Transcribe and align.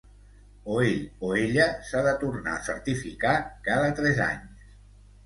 O 0.75 0.77
ell 0.85 1.03
o 1.27 1.27
ella 1.41 1.67
s'ha 1.89 2.01
de 2.07 2.13
tornar 2.23 2.55
a 2.55 2.63
certificar 2.69 3.35
cada 3.69 3.93
tres 4.01 4.23
anys. 4.29 4.65